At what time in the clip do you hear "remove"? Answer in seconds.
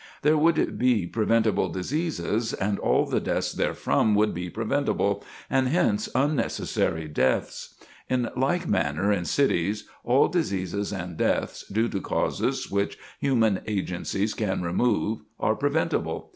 14.63-15.21